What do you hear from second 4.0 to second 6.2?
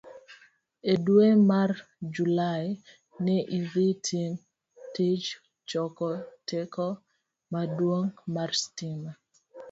tim tij choko